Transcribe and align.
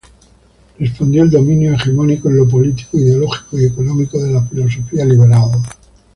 Respondió 0.79 1.21
al 1.21 1.29
dominio 1.29 1.73
hegemónico 1.75 2.27
en 2.27 2.37
lo 2.37 2.47
político, 2.49 2.97
ideológico 2.97 3.59
y 3.59 3.65
económico 3.65 4.17
de 4.17 4.31
la 4.31 4.41
filosofía 4.41 5.05
liberal. 5.05 5.51